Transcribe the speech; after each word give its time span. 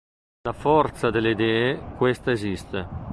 La 0.47 0.53
forza 0.53 1.11
delle 1.11 1.29
idee, 1.29 1.79
questa 1.95 2.31
esiste. 2.31 3.09